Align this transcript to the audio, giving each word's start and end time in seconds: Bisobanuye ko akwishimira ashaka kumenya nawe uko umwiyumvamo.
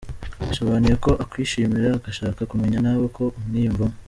Bisobanuye 0.47 0.95
ko 1.05 1.11
akwishimira 1.23 1.91
ashaka 2.09 2.41
kumenya 2.51 2.77
nawe 2.83 3.01
uko 3.09 3.23
umwiyumvamo. 3.39 3.95